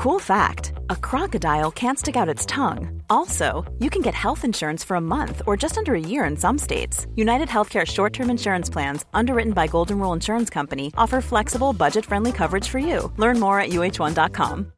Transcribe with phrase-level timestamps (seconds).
[0.00, 3.02] Cool fact a crocodile can't stick out its tongue.
[3.10, 6.38] Also, you can get health insurance for a month or just under a year in
[6.38, 7.06] some states.
[7.16, 12.06] United Healthcare short term insurance plans, underwritten by Golden Rule Insurance Company, offer flexible, budget
[12.06, 13.12] friendly coverage for you.
[13.18, 14.72] Learn more at uh1.com.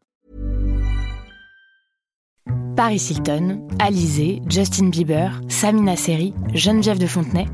[2.74, 7.46] Paris Hilton, Alizé, Justin Bieber, Samina Seri, Geneviève de Fontenay.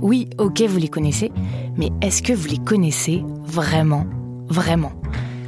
[0.00, 1.30] Oui, ok, vous les connaissez,
[1.76, 4.06] mais est-ce que vous les connaissez vraiment
[4.48, 5.01] Vraiment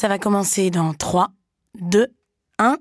[0.00, 1.26] Ça va commencer dans 3,
[1.80, 2.06] 2,
[2.60, 2.76] 1.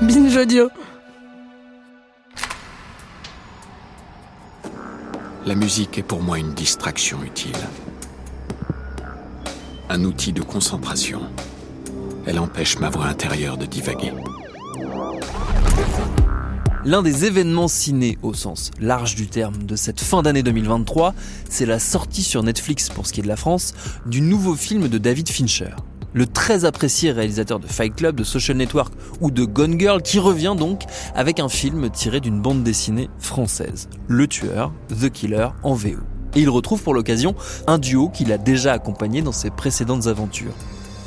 [0.00, 0.70] Binge audio.
[5.44, 7.52] La musique est pour moi une distraction utile.
[9.90, 11.20] Un outil de concentration.
[12.24, 14.14] Elle empêche ma voix intérieure de divaguer.
[16.84, 21.14] L'un des événements ciné au sens large du terme de cette fin d'année 2023,
[21.48, 23.72] c'est la sortie sur Netflix pour ce qui est de la France
[24.04, 25.70] du nouveau film de David Fincher.
[26.12, 30.18] Le très apprécié réalisateur de Fight Club, de Social Network ou de Gone Girl qui
[30.18, 30.82] revient donc
[31.14, 36.00] avec un film tiré d'une bande dessinée française, Le Tueur, The Killer en VO.
[36.34, 37.36] Et il retrouve pour l'occasion
[37.68, 40.54] un duo qu'il a déjà accompagné dans ses précédentes aventures.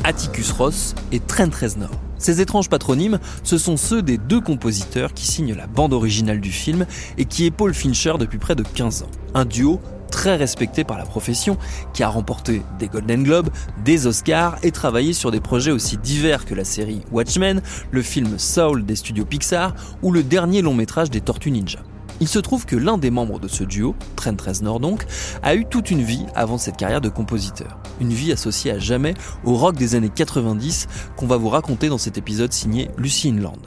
[0.06, 1.92] Atticus Ross et Trent Reznor.
[2.17, 6.52] Ces étranges patronymes, ce sont ceux des deux compositeurs qui signent la bande originale du
[6.52, 6.85] film
[7.17, 9.11] et qui épaulent Fincher depuis près de 15 ans.
[9.33, 9.80] Un duo
[10.11, 11.58] très respecté par la profession,
[11.93, 13.49] qui a remporté des Golden Globes,
[13.83, 18.39] des Oscars et travaillé sur des projets aussi divers que la série Watchmen, le film
[18.39, 21.80] Soul des studios Pixar ou le dernier long métrage des Tortues Ninja.
[22.21, 25.05] Il se trouve que l'un des membres de ce duo, Trent Reznor donc,
[25.43, 27.77] a eu toute une vie avant cette carrière de compositeur.
[27.99, 30.87] Une vie associée à jamais au rock des années 90
[31.17, 33.59] qu'on va vous raconter dans cet épisode signé Lucy Inland.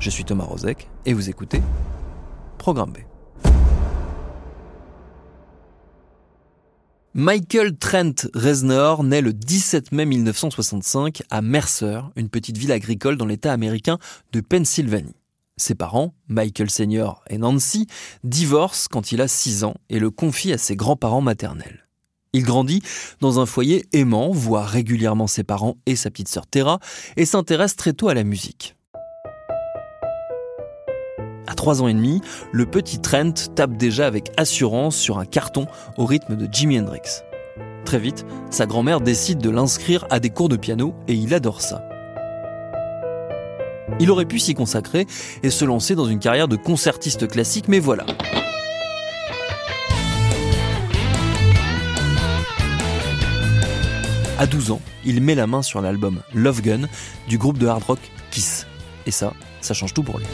[0.00, 1.62] Je suis Thomas Rozek et vous écoutez
[2.58, 2.98] Programme B.
[7.14, 13.26] Michael Trent Reznor naît le 17 mai 1965 à Mercer, une petite ville agricole dans
[13.26, 13.98] l'État américain
[14.32, 15.14] de Pennsylvanie.
[15.62, 17.86] Ses parents, Michael Senior et Nancy,
[18.24, 21.86] divorcent quand il a 6 ans et le confient à ses grands-parents maternels.
[22.32, 22.82] Il grandit
[23.20, 26.80] dans un foyer aimant, voit régulièrement ses parents et sa petite sœur Tara,
[27.16, 28.74] et s'intéresse très tôt à la musique.
[31.46, 35.68] À 3 ans et demi, le petit Trent tape déjà avec assurance sur un carton
[35.96, 37.22] au rythme de Jimi Hendrix.
[37.84, 41.60] Très vite, sa grand-mère décide de l'inscrire à des cours de piano et il adore
[41.60, 41.84] ça.
[44.00, 45.06] Il aurait pu s'y consacrer
[45.42, 48.04] et se lancer dans une carrière de concertiste classique, mais voilà.
[54.38, 56.88] À 12 ans, il met la main sur l'album Love Gun
[57.28, 58.66] du groupe de hard rock Kiss.
[59.06, 60.26] Et ça, ça change tout pour lui.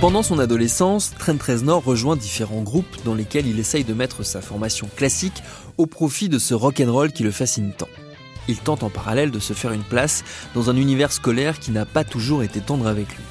[0.00, 4.40] Pendant son adolescence, Trent Reznor rejoint différents groupes dans lesquels il essaye de mettre sa
[4.40, 5.42] formation classique
[5.78, 7.88] au profit de ce rock'n'roll qui le fascine tant.
[8.48, 10.24] Il tente en parallèle de se faire une place
[10.54, 13.24] dans un univers scolaire qui n'a pas toujours été tendre avec lui.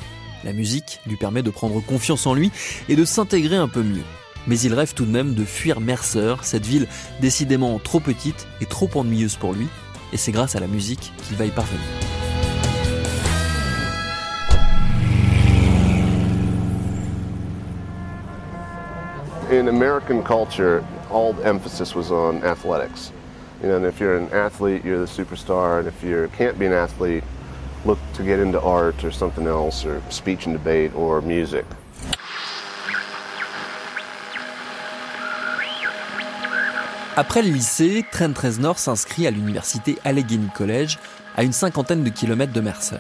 [0.44, 2.52] La musique lui permet de prendre confiance en lui
[2.90, 4.04] et de s'intégrer un peu mieux.
[4.48, 6.88] Mais il rêve tout de même de fuir Mercer, cette ville
[7.20, 9.68] décidément trop petite et trop ennuyeuse pour lui,
[10.14, 11.82] et c'est grâce à la musique qu'il va y parvenir.
[19.52, 23.12] In American culture, all emphasis was on athletics.
[23.62, 26.66] You know, and if you're an athlete, you're the superstar, and if you can't be
[26.66, 27.24] an athlete,
[27.86, 31.66] look to get into art or something else, or speech and debate, or music.
[37.18, 41.00] Après le lycée, Trent Reznor s'inscrit à l'université Allegheny College,
[41.38, 43.00] à une cinquantaine de kilomètres de Mercer.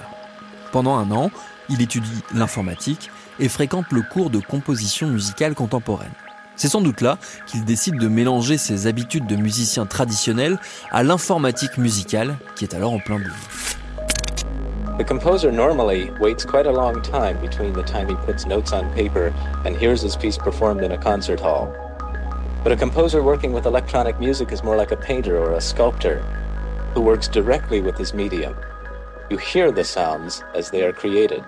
[0.71, 1.31] Pendant un an,
[1.67, 6.13] il étudie l'informatique et fréquente le cours de composition musicale contemporaine.
[6.55, 7.17] C'est sans doute là
[7.47, 10.57] qu'il décide de mélanger ses habitudes de musicien traditionnel
[10.91, 13.33] à l'informatique musicale qui est alors en plein boom.
[14.97, 18.89] The composer normally waits quite a long time between the time he puts notes on
[18.95, 19.33] paper
[19.65, 21.67] and hears his piece performed in a concert hall.
[22.63, 26.19] But a composer working with electronic music is more like a painter or a sculptor
[26.93, 28.55] who works directly with his medium.
[29.29, 31.43] You hear the sounds as they are created.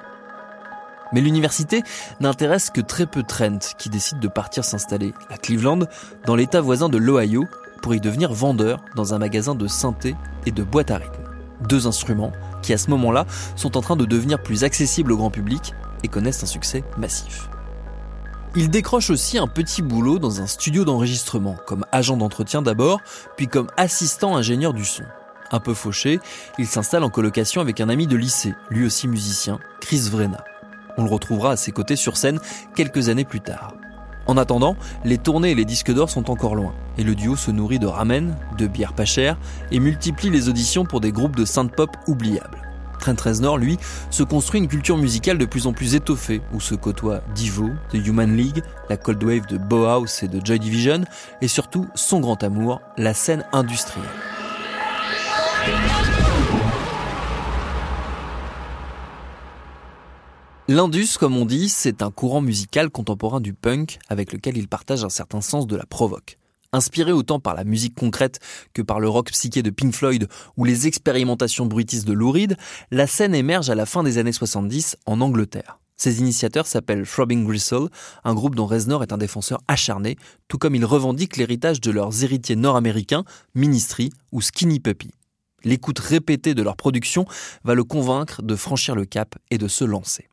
[1.14, 1.84] Mais l'université
[2.20, 5.80] n'intéresse que très peu Trent, qui décide de partir s'installer à Cleveland,
[6.26, 7.46] dans l'état voisin de l'Ohio,
[7.82, 10.16] pour y devenir vendeur dans un magasin de synthé
[10.46, 11.24] et de boîte à rythme.
[11.68, 12.32] Deux instruments
[12.62, 13.26] qui à ce moment-là
[13.56, 15.74] sont en train de devenir plus accessibles au grand public
[16.04, 17.50] et connaissent un succès massif.
[18.56, 23.02] Il décroche aussi un petit boulot dans un studio d'enregistrement, comme agent d'entretien d'abord,
[23.36, 25.04] puis comme assistant ingénieur du son.
[25.52, 26.20] Un peu fauché,
[26.58, 30.44] il s'installe en colocation avec un ami de lycée, lui aussi musicien, Chris Vrena.
[30.98, 32.40] On le retrouvera à ses côtés sur scène
[32.76, 33.74] quelques années plus tard.
[34.28, 37.50] En attendant, les tournées et les disques d'or sont encore loin, et le duo se
[37.50, 39.38] nourrit de ramen, de bières pas chères,
[39.72, 42.62] et multiplie les auditions pour des groupes de synth-pop oubliables.
[43.00, 43.78] Trent Reznor, lui,
[44.10, 48.06] se construit une culture musicale de plus en plus étoffée, où se côtoient Divo, The
[48.06, 51.02] Human League, la Cold Wave de Bauhaus et de Joy Division,
[51.42, 54.04] et surtout son grand amour, la scène industrielle.
[60.70, 65.06] L'Indus, comme on dit, c'est un courant musical contemporain du punk avec lequel il partage
[65.06, 66.38] un certain sens de la provoque.
[66.74, 68.42] Inspiré autant par la musique concrète
[68.74, 70.28] que par le rock psyché de Pink Floyd
[70.58, 72.58] ou les expérimentations bruitistes de Lou Reed,
[72.92, 75.80] la scène émerge à la fin des années 70 en Angleterre.
[75.96, 77.88] Ses initiateurs s'appellent Throbbing Gristle,
[78.26, 80.18] un groupe dont Reznor est un défenseur acharné,
[80.50, 83.24] tout comme ils revendiquent l'héritage de leurs héritiers nord-américains,
[83.56, 85.12] Ministry ou Skinny Puppy.
[85.64, 87.26] L'écoute répétée de leur production
[87.64, 90.28] va le convaincre de franchir le cap et de se lancer.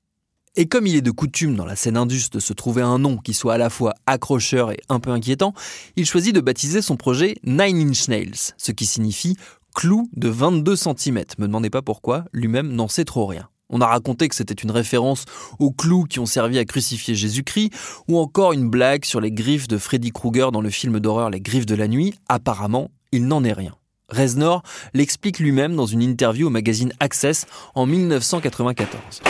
[0.56, 3.16] Et comme il est de coutume dans la scène indus de se trouver un nom
[3.16, 5.52] qui soit à la fois accrocheur et un peu inquiétant,
[5.96, 9.36] il choisit de baptiser son projet Nine Inch Nails, ce qui signifie
[9.74, 11.24] clou de 22 cm.
[11.38, 13.48] Me demandez pas pourquoi, lui-même n'en sait trop rien.
[13.68, 15.24] On a raconté que c'était une référence
[15.58, 17.72] aux clous qui ont servi à crucifier Jésus-Christ,
[18.06, 21.40] ou encore une blague sur les griffes de Freddy Krueger dans le film d'horreur Les
[21.40, 22.14] Griffes de la Nuit.
[22.28, 23.74] Apparemment, il n'en est rien.
[24.08, 24.62] Reznor
[24.92, 29.22] l'explique lui-même dans une interview au magazine Access en 1994.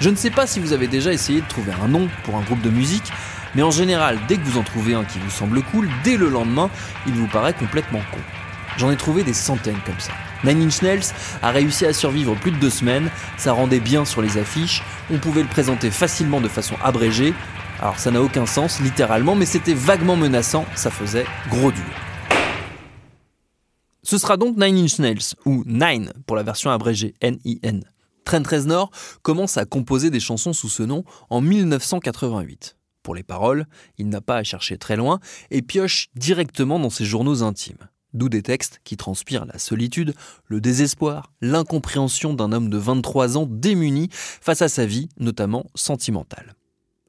[0.00, 2.42] Je ne sais pas si vous avez déjà essayé de trouver un nom pour un
[2.42, 3.12] groupe de musique,
[3.54, 6.28] mais en général, dès que vous en trouvez un qui vous semble cool, dès le
[6.28, 6.68] lendemain,
[7.06, 8.18] il vous paraît complètement con.
[8.76, 10.12] J'en ai trouvé des centaines comme ça.
[10.42, 11.04] Nine Inch Nails
[11.42, 14.82] a réussi à survivre plus de deux semaines, ça rendait bien sur les affiches,
[15.12, 17.32] on pouvait le présenter facilement de façon abrégée.
[17.80, 21.84] Alors ça n'a aucun sens, littéralement, mais c'était vaguement menaçant, ça faisait gros dur.
[24.02, 27.84] Ce sera donc Nine Inch Nails, ou Nine pour la version abrégée, N-I-N.
[28.24, 28.90] Trent Reznor
[29.22, 32.76] commence à composer des chansons sous ce nom en 1988.
[33.02, 33.66] Pour les paroles,
[33.98, 37.88] il n'a pas à chercher très loin et pioche directement dans ses journaux intimes.
[38.14, 40.14] D'où des textes qui transpirent la solitude,
[40.46, 46.54] le désespoir, l'incompréhension d'un homme de 23 ans démuni face à sa vie, notamment sentimentale.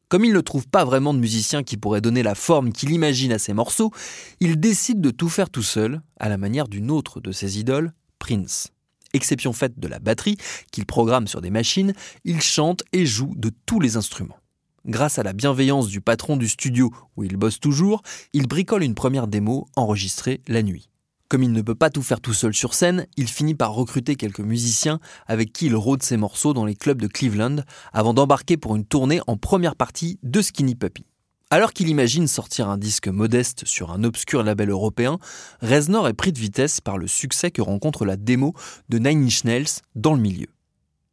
[0.09, 3.31] Comme il ne trouve pas vraiment de musicien qui pourrait donner la forme qu'il imagine
[3.31, 3.91] à ses morceaux,
[4.39, 7.93] il décide de tout faire tout seul, à la manière d'une autre de ses idoles,
[8.19, 8.74] Prince
[9.15, 10.37] exception faite de la batterie
[10.71, 14.37] qu'il programme sur des machines, il chante et joue de tous les instruments.
[14.85, 18.03] Grâce à la bienveillance du patron du studio où il bosse toujours,
[18.33, 20.89] il bricole une première démo enregistrée la nuit.
[21.27, 24.15] Comme il ne peut pas tout faire tout seul sur scène, il finit par recruter
[24.15, 27.63] quelques musiciens avec qui il rôde ses morceaux dans les clubs de Cleveland
[27.93, 31.03] avant d'embarquer pour une tournée en première partie de Skinny Puppy.
[31.51, 35.19] Alors qu'il imagine sortir un disque modeste sur un obscur label européen,
[35.61, 38.55] Reznor est pris de vitesse par le succès que rencontre la démo
[38.89, 40.47] de Nine Inch Nails dans le milieu.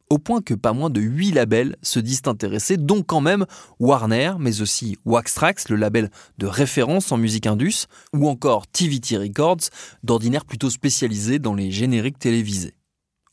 [0.09, 3.45] Au point que pas moins de 8 labels se disent intéressés, dont quand même
[3.79, 6.09] Warner, mais aussi Waxtrax, le label
[6.39, 9.69] de référence en musique indus, ou encore TVT Records,
[10.03, 12.75] d'ordinaire plutôt spécialisé dans les génériques télévisés.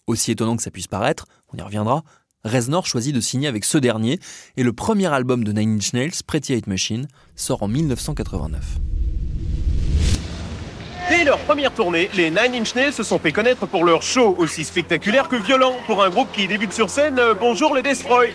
[0.06, 2.02] Aussi étonnant que ça puisse paraître, on y reviendra,
[2.44, 4.18] Reznor choisit de signer avec ce dernier
[4.56, 7.06] et le premier album de Nine Inch Nails, Pretty Hate Machine,
[7.36, 8.60] sort en 1989.
[11.10, 14.34] Dès leur première tournée, les Nine Inch Nails se sont fait connaître pour leur show
[14.38, 17.18] aussi spectaculaire que violent pour un groupe qui débute sur scène.
[17.18, 18.30] Euh, bonjour les Destroy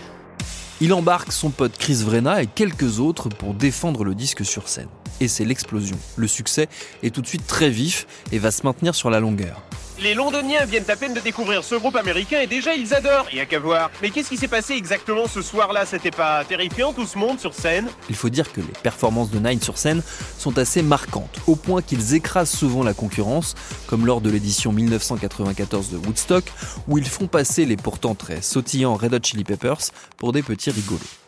[0.80, 4.88] il embarque son pote Chris Vrena et quelques autres pour défendre le disque sur scène.
[5.20, 5.98] Et c'est l'explosion.
[6.16, 6.68] Le succès
[7.02, 9.62] est tout de suite très vif et va se maintenir sur la longueur.
[9.98, 13.38] Les Londoniens viennent à peine de découvrir ce groupe américain et déjà ils adorent, il
[13.38, 13.90] y a qu'à voir.
[14.02, 15.86] Mais qu'est-ce qui s'est passé exactement ce soir-là?
[15.86, 17.88] C'était pas terrifiant tout ce monde sur scène?
[18.10, 20.02] Il faut dire que les performances de Nine sur scène
[20.38, 23.54] sont assez marquantes, au point qu'ils écrasent souvent la concurrence,
[23.86, 26.44] comme lors de l'édition 1994 de Woodstock,
[26.88, 29.80] où ils font passer les pourtant très sautillants Red Hot Chili Peppers
[30.18, 31.25] pour des petits rigolos.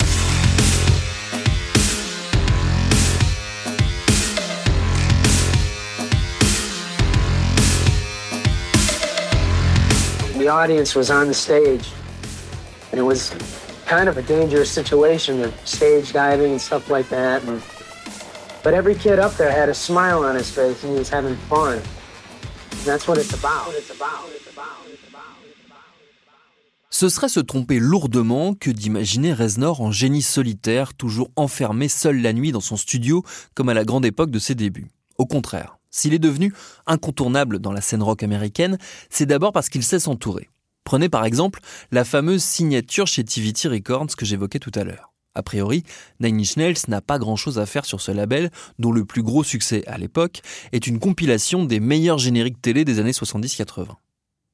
[10.48, 11.88] Audience was on the stage,
[12.90, 13.30] and it was
[13.86, 17.42] kind of a dangerous situation with stage diving and stuff like that.
[17.44, 17.60] And,
[18.62, 21.36] but every kid up there had a smile on his face, and he was having
[21.48, 21.74] fun.
[21.78, 23.18] And that's what.
[23.18, 23.72] It's about.
[23.74, 24.28] It's about.
[26.90, 32.32] Ce serait se tromper lourdement que d'imaginer Reznor en génie solitaire, toujours enfermé seul la
[32.32, 33.22] nuit dans son studio,
[33.54, 34.88] comme à la grande époque de ses débuts.
[35.16, 36.52] Au contraire, s'il est devenu
[36.86, 38.78] incontournable dans la scène rock américaine,
[39.10, 40.48] c'est d'abord parce qu'il sait s'entourer.
[40.84, 45.12] Prenez par exemple la fameuse signature chez TVT Records que j'évoquais tout à l'heure.
[45.34, 45.84] A priori,
[46.18, 49.86] Nine Inch n'a pas grand-chose à faire sur ce label, dont le plus gros succès
[49.86, 50.40] à l'époque
[50.72, 53.86] est une compilation des meilleurs génériques télé des années 70-80.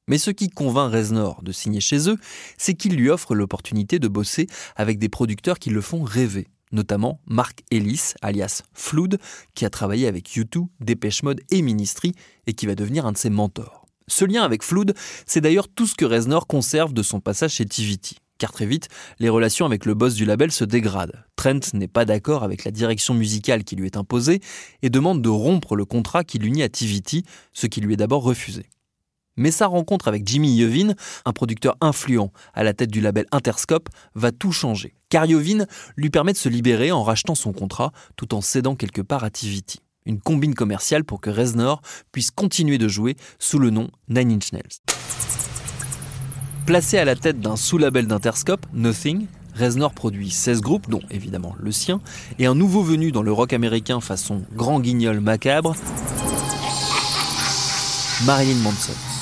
[0.07, 2.17] Mais ce qui convainc Reznor de signer chez eux,
[2.57, 7.19] c'est qu'ils lui offrent l'opportunité de bosser avec des producteurs qui le font rêver, notamment
[7.25, 9.17] Mark Ellis, alias Flood,
[9.55, 12.11] qui a travaillé avec U2, Dépêche Mode et Ministry,
[12.45, 13.87] et qui va devenir un de ses mentors.
[14.07, 14.93] Ce lien avec Flood,
[15.25, 18.17] c'est d'ailleurs tout ce que Reznor conserve de son passage chez TVT.
[18.37, 18.89] Car très vite,
[19.19, 21.23] les relations avec le boss du label se dégradent.
[21.37, 24.41] Trent n'est pas d'accord avec la direction musicale qui lui est imposée
[24.81, 28.23] et demande de rompre le contrat qui l'unit à TVT, ce qui lui est d'abord
[28.23, 28.65] refusé.
[29.37, 33.89] Mais sa rencontre avec Jimmy Iovine, un producteur influent à la tête du label Interscope,
[34.13, 34.95] va tout changer.
[35.09, 39.01] Car Iovine lui permet de se libérer en rachetant son contrat tout en cédant quelque
[39.01, 39.79] part à TVT.
[40.05, 44.51] Une combine commerciale pour que Reznor puisse continuer de jouer sous le nom Nine Inch
[44.53, 44.79] Nails.
[46.65, 51.71] Placé à la tête d'un sous-label d'Interscope, Nothing, Reznor produit 16 groupes, dont évidemment le
[51.71, 52.01] sien,
[52.39, 55.75] et un nouveau venu dans le rock américain façon grand guignol macabre,
[58.25, 59.14] Marilyn Manson.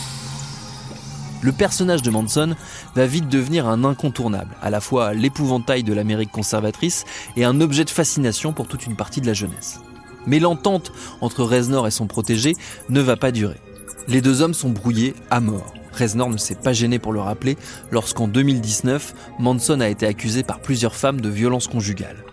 [1.44, 2.56] Le personnage de Manson
[2.96, 7.04] va vite devenir un incontournable, à la fois l'épouvantail de l'Amérique conservatrice
[7.36, 9.82] et un objet de fascination pour toute une partie de la jeunesse.
[10.26, 12.56] Mais l'entente entre Reznor et son protégé
[12.88, 13.60] ne va pas durer.
[14.08, 15.74] Les deux hommes sont brouillés à mort.
[15.92, 17.58] Reznor ne s'est pas gêné pour le rappeler
[17.92, 22.24] lorsqu'en 2019, Manson a été accusé par plusieurs femmes de violence conjugale.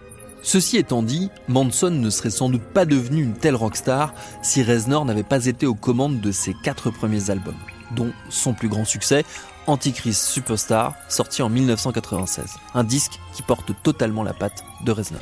[0.40, 5.04] Ceci étant dit, Manson ne serait sans doute pas devenu une telle rockstar si Reznor
[5.04, 7.54] n'avait pas été aux commandes de ses quatre premiers albums
[7.94, 9.24] dont son plus grand succès,
[9.66, 12.56] Antichrist Superstar, sorti en 1996.
[12.74, 15.20] Un disque qui porte totalement la patte de Reznor.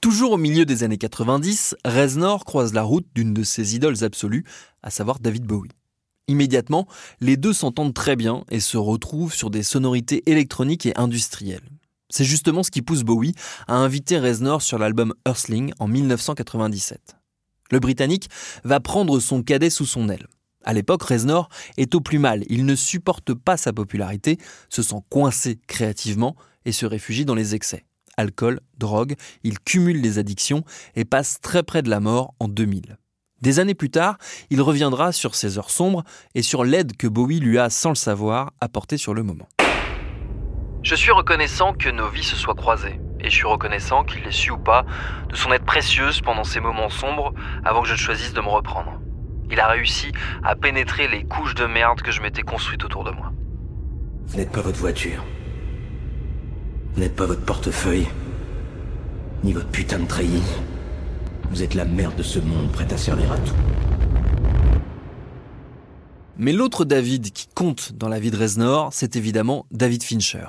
[0.00, 4.44] Toujours au milieu des années 90, Reznor croise la route d'une de ses idoles absolues,
[4.82, 5.70] à savoir David Bowie.
[6.26, 6.86] Immédiatement,
[7.20, 11.68] les deux s'entendent très bien et se retrouvent sur des sonorités électroniques et industrielles.
[12.08, 13.34] C'est justement ce qui pousse Bowie
[13.68, 17.19] à inviter Reznor sur l'album Earthling en 1997.
[17.70, 18.28] Le Britannique
[18.64, 20.26] va prendre son cadet sous son aile.
[20.64, 21.48] À l'époque, Reznor
[21.78, 22.44] est au plus mal.
[22.48, 27.54] Il ne supporte pas sa popularité, se sent coincé créativement et se réfugie dans les
[27.54, 27.84] excès.
[28.16, 32.98] Alcool, drogue, il cumule les addictions et passe très près de la mort en 2000.
[33.40, 34.18] Des années plus tard,
[34.50, 37.94] il reviendra sur ses heures sombres et sur l'aide que Bowie lui a, sans le
[37.94, 39.48] savoir, apportée sur le moment.
[40.82, 44.30] Je suis reconnaissant que nos vies se soient croisées et je suis reconnaissant qu'il l'ait
[44.30, 44.84] su ou pas
[45.28, 47.32] de son aide précieuse pendant ces moments sombres
[47.64, 49.00] avant que je ne choisisse de me reprendre.
[49.50, 50.12] Il a réussi
[50.44, 53.32] à pénétrer les couches de merde que je m'étais construites autour de moi.
[54.26, 55.24] Vous n'êtes pas votre voiture.
[56.94, 58.06] Vous n'êtes pas votre portefeuille.
[59.42, 60.44] Ni votre putain de treillis.
[61.50, 63.54] Vous êtes la merde de ce monde prête à servir à tout.
[66.36, 70.46] Mais l'autre David qui compte dans la vie de Reznor, c'est évidemment David Fincher.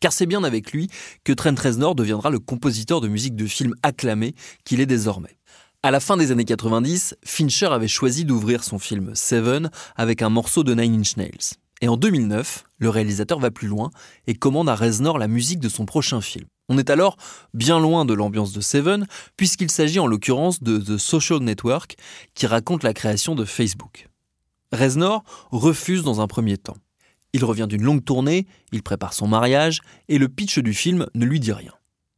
[0.00, 0.88] Car c'est bien avec lui
[1.24, 5.36] que Trent Reznor deviendra le compositeur de musique de film acclamé qu'il est désormais.
[5.82, 10.28] À la fin des années 90, Fincher avait choisi d'ouvrir son film Seven avec un
[10.28, 11.54] morceau de Nine Inch Nails.
[11.82, 13.90] Et en 2009, le réalisateur va plus loin
[14.26, 16.46] et commande à Reznor la musique de son prochain film.
[16.68, 17.16] On est alors
[17.54, 21.96] bien loin de l'ambiance de Seven, puisqu'il s'agit en l'occurrence de The Social Network,
[22.34, 24.08] qui raconte la création de Facebook.
[24.72, 26.76] Reznor refuse dans un premier temps.
[27.32, 31.24] Il revient d'une longue tournée, il prépare son mariage, et le pitch du film ne
[31.24, 31.72] lui dit rien.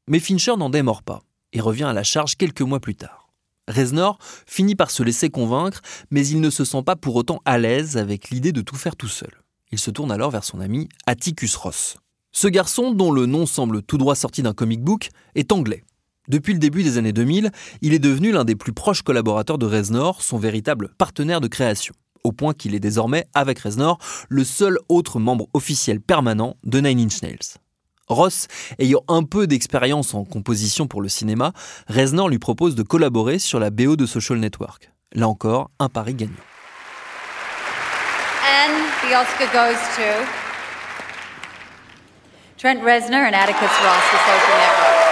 [0.09, 3.29] Mais Fincher n'en démord pas, et revient à la charge quelques mois plus tard.
[3.69, 7.59] Reznor finit par se laisser convaincre, mais il ne se sent pas pour autant à
[7.59, 9.31] l'aise avec l'idée de tout faire tout seul.
[9.71, 11.97] Il se tourne alors vers son ami Atticus Ross.
[12.33, 15.85] Ce garçon, dont le nom semble tout droit sorti d'un comic book, est anglais.
[16.29, 17.51] Depuis le début des années 2000,
[17.83, 21.95] il est devenu l'un des plus proches collaborateurs de Reznor, son véritable partenaire de création
[22.25, 23.99] au point qu'il est désormais, avec Reznor,
[24.29, 27.59] le seul autre membre officiel permanent de Nine Inch Nails.
[28.09, 28.49] Ross
[28.79, 31.53] ayant un peu d'expérience en composition pour le cinéma,
[31.89, 34.91] Reznor lui propose de collaborer sur la BO de Social Network.
[35.13, 36.35] Là encore, un pari gagnant.
[38.45, 40.27] And the Oscar goes to
[42.59, 45.03] Trent Reznor and Atticus Ross, the Social Network.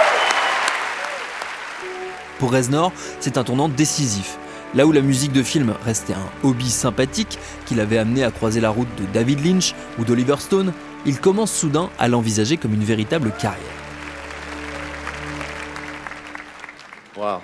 [2.39, 4.37] Pour Reznor, c'est un tournant décisif.
[4.73, 8.61] Là où la musique de film restait un hobby sympathique qui l'avait amené à croiser
[8.61, 10.71] la route de David Lynch ou d'Oliver Stone,
[11.05, 13.59] il commence soudain à l'envisager comme une véritable carrière.
[17.17, 17.39] Wow.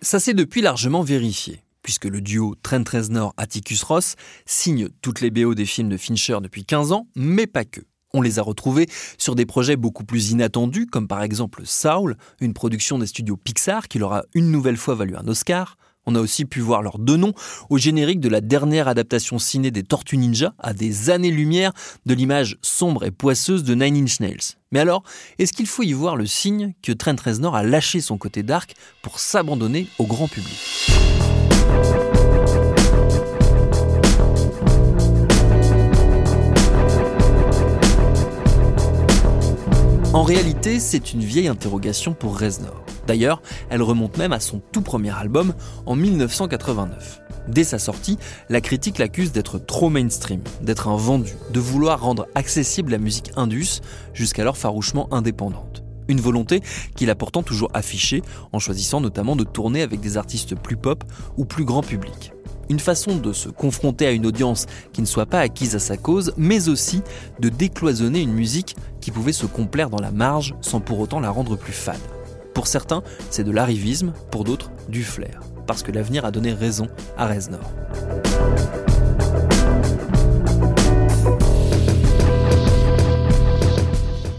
[0.00, 5.54] Ça s'est depuis largement vérifié, puisque le duo Trent Reznor-Atticus Ross signe toutes les BO
[5.54, 7.82] des films de Fincher depuis 15 ans, mais pas que.
[8.14, 12.52] On les a retrouvés sur des projets beaucoup plus inattendus, comme par exemple Saul, une
[12.52, 15.76] production des studios Pixar qui leur a une nouvelle fois valu un Oscar.
[16.06, 17.32] On a aussi pu voir leurs deux noms
[17.70, 21.72] au générique de la dernière adaptation ciné des Tortues Ninja, à des années-lumière
[22.06, 24.56] de l'image sombre et poisseuse de Nine Inch Nails.
[24.72, 25.02] Mais alors,
[25.38, 28.74] est-ce qu'il faut y voir le signe que Trent Reznor a lâché son côté dark
[29.02, 30.58] pour s'abandonner au grand public?
[40.14, 42.84] En réalité, c'est une vieille interrogation pour Reznor.
[43.06, 43.40] D'ailleurs,
[43.70, 45.54] elle remonte même à son tout premier album
[45.86, 47.22] en 1989.
[47.48, 48.18] Dès sa sortie,
[48.50, 53.32] la critique l'accuse d'être trop mainstream, d'être un vendu, de vouloir rendre accessible la musique
[53.36, 53.80] indus,
[54.12, 55.82] jusqu'alors farouchement indépendante.
[56.08, 56.60] Une volonté
[56.94, 58.20] qu'il a pourtant toujours affichée,
[58.52, 61.04] en choisissant notamment de tourner avec des artistes plus pop
[61.38, 62.32] ou plus grand public
[62.68, 65.96] une façon de se confronter à une audience qui ne soit pas acquise à sa
[65.96, 67.02] cause, mais aussi
[67.40, 71.30] de décloisonner une musique qui pouvait se complaire dans la marge sans pour autant la
[71.30, 72.00] rendre plus fade.
[72.54, 76.88] Pour certains, c'est de l'arrivisme, pour d'autres, du flair, parce que l'avenir a donné raison
[77.16, 77.72] à Reznor.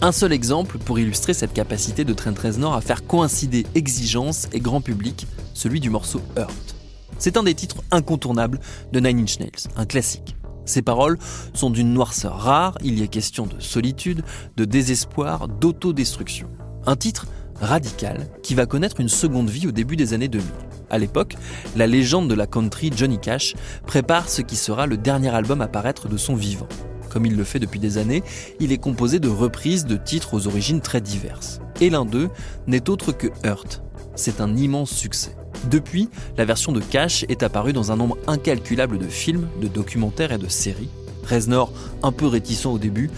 [0.03, 4.59] Un seul exemple pour illustrer cette capacité de Trent Reznor à faire coïncider exigence et
[4.59, 6.75] grand public, celui du morceau Hurt.
[7.23, 8.59] C'est un des titres incontournables
[8.91, 10.35] de Nine Inch Nails, un classique.
[10.65, 11.17] Ces paroles
[11.53, 14.25] sont d'une noirceur rare, il y a question de solitude,
[14.57, 16.49] de désespoir, d'autodestruction.
[16.85, 17.27] Un titre
[17.61, 20.45] radical qui va connaître une seconde vie au début des années 2000.
[20.89, 21.37] À l'époque,
[21.77, 23.55] la légende de la country Johnny Cash
[23.87, 26.67] prépare ce qui sera le dernier album à paraître de son vivant.
[27.09, 28.23] Comme il le fait depuis des années,
[28.59, 31.61] il est composé de reprises de titres aux origines très diverses.
[31.79, 32.29] Et l'un d'eux
[32.67, 33.81] n'est autre que Hurt.
[34.13, 35.37] C'est un immense succès.
[35.69, 40.31] Depuis, la version de Cash est apparue dans un nombre incalculable de films, de documentaires
[40.31, 40.89] et de séries.
[41.23, 43.09] Reznor, un peu réticent au début,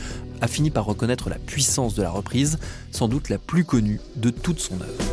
[0.41, 2.59] a fini par reconnaître la puissance de la reprise,
[2.91, 5.03] sans doute la plus connue de toute son œuvre.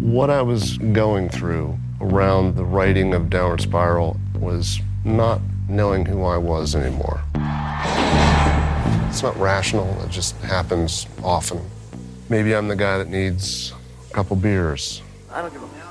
[0.00, 6.24] What I was going through around the writing of Downward Spiral was not knowing who
[6.24, 7.20] I was anymore.
[9.14, 11.60] It's not rational, it just happens often.
[12.28, 13.72] Maybe I'm the guy that needs
[14.10, 15.02] a couple beers.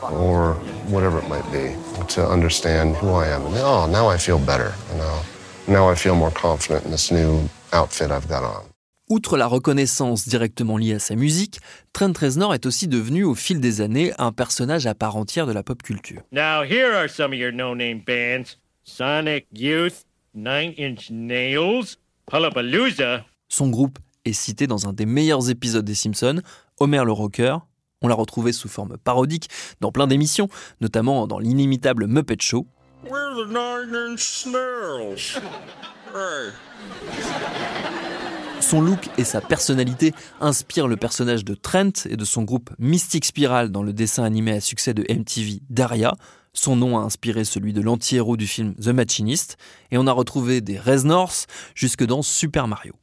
[0.02, 0.56] Or
[0.92, 1.74] whatever it might be
[2.16, 3.46] to understand who I am.
[3.46, 4.74] And oh, now I feel better.
[4.92, 5.22] You know?
[5.70, 8.66] Now I feel more confident in this new outfit I've got on.
[9.10, 11.62] Outre la reconnaissance directement liée à sa musique,
[11.94, 15.54] Trent Reznor est aussi devenu au fil des années un personnage à part entière de
[15.54, 16.24] la pop culture.
[16.34, 18.58] Now here are some of your no-name bands.
[18.84, 20.04] Sonic Youth,
[20.36, 21.96] Nine Inch Nails,
[23.50, 26.42] son groupe est cité dans un des meilleurs épisodes des Simpsons,
[26.80, 27.58] Homer le Rocker.
[28.02, 30.50] On l'a retrouvé sous forme parodique dans plein d'émissions,
[30.82, 32.66] notamment dans l'inimitable Muppet Show.
[38.60, 43.26] Son look et sa personnalité inspirent le personnage de Trent et de son groupe Mystic
[43.26, 46.16] Spiral dans le dessin animé à succès de MTV Daria.
[46.54, 49.58] Son nom a inspiré celui de l'anti-héros du film The Machinist,
[49.92, 51.34] et on a retrouvé des Reznors
[51.76, 52.94] jusque dans Super Mario.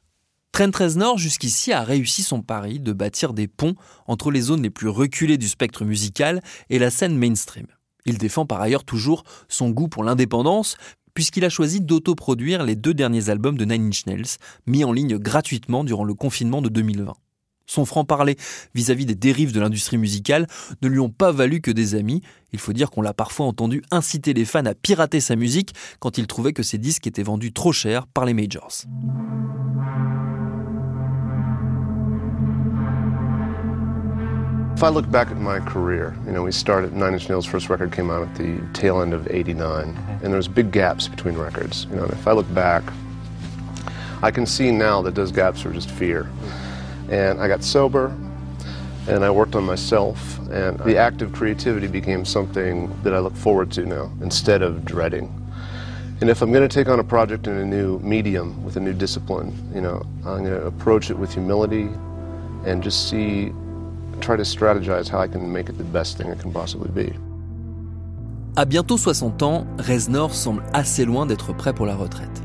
[0.53, 3.75] Trent Reznor jusqu'ici a réussi son pari de bâtir des ponts
[4.07, 7.67] entre les zones les plus reculées du spectre musical et la scène mainstream.
[8.05, 10.75] Il défend par ailleurs toujours son goût pour l'indépendance,
[11.13, 15.17] puisqu'il a choisi d'autoproduire les deux derniers albums de Nine Inch Nails, mis en ligne
[15.17, 17.13] gratuitement durant le confinement de 2020.
[17.71, 18.35] Son franc-parler
[18.75, 20.45] vis-à-vis des dérives de l'industrie musicale
[20.81, 22.21] ne lui ont pas valu que des amis.
[22.51, 26.17] Il faut dire qu'on l'a parfois entendu inciter les fans à pirater sa musique quand
[26.17, 28.83] il trouvait que ses disques étaient vendus trop cher par les majors.
[34.75, 37.69] If I look back at my career, you know, we started, Nine Inch Nails' first
[37.69, 41.87] record came out at the tail end of 89, and there's big gaps between records.
[41.89, 42.83] You know, and if I look back,
[44.21, 46.27] I can see now that those gaps are just fear.
[47.11, 48.15] And I got sober
[49.07, 53.35] and I worked on myself, and the act of creativity became something that I look
[53.35, 55.29] forward to now instead of dreading.
[56.21, 58.79] And if I'm going to take on a project in a new medium with a
[58.79, 61.89] new discipline, you know, I'm going to approach it with humility
[62.65, 63.51] and just see,
[64.21, 67.11] try to strategize how I can make it the best thing it can possibly be.
[68.55, 72.41] À bientôt 60 ans, Reznor semble assez loin d'être prêt pour la retraite.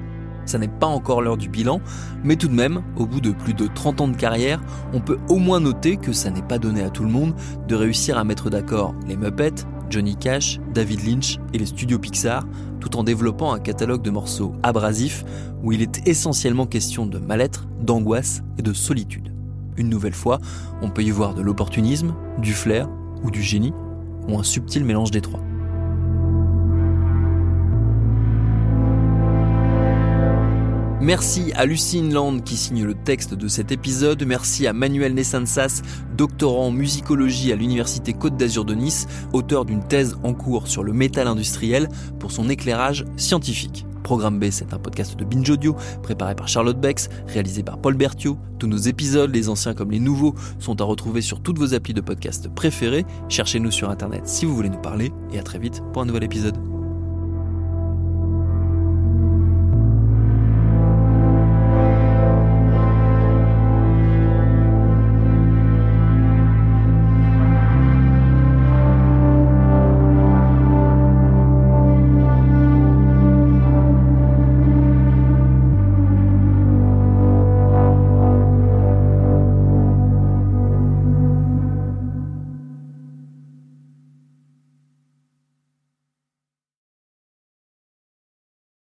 [0.46, 1.80] Ça n'est pas encore l'heure du bilan,
[2.24, 4.61] mais tout de même, au bout de plus de 30 ans de carrière,
[4.92, 7.35] on peut au moins noter que ça n'est pas donné à tout le monde
[7.68, 12.44] de réussir à mettre d'accord les Muppets, Johnny Cash, David Lynch et les studios Pixar,
[12.80, 15.24] tout en développant un catalogue de morceaux abrasifs
[15.62, 19.32] où il est essentiellement question de mal-être, d'angoisse et de solitude.
[19.76, 20.38] Une nouvelle fois,
[20.82, 22.88] on peut y voir de l'opportunisme, du flair
[23.22, 23.74] ou du génie,
[24.28, 25.40] ou un subtil mélange des trois.
[31.07, 34.25] Merci à Lucine Land qui signe le texte de cet épisode.
[34.27, 35.83] Merci à Manuel Nessansas,
[36.16, 40.83] doctorant en musicologie à l'Université Côte d'Azur de Nice, auteur d'une thèse en cours sur
[40.83, 41.88] le métal industriel
[42.19, 43.87] pour son éclairage scientifique.
[44.03, 47.95] Programme B, c'est un podcast de Binge Audio, préparé par Charlotte Bex, réalisé par Paul
[47.95, 48.37] Berthiaud.
[48.59, 51.95] Tous nos épisodes, les anciens comme les nouveaux, sont à retrouver sur toutes vos applis
[51.95, 53.07] de podcast préférés.
[53.29, 56.25] Cherchez-nous sur Internet si vous voulez nous parler, et à très vite pour un nouvel
[56.25, 56.76] épisode.